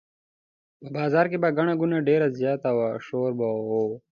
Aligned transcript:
په 0.79 0.87
بازار 0.95 1.25
کې 1.31 1.37
به 1.43 1.49
ګڼه 1.57 1.73
ګوڼه 1.81 1.99
ډېره 2.09 2.27
زیاته 2.39 2.69
وه 2.77 2.89
شور 3.07 3.31
به 3.37 3.47
و. 3.67 3.71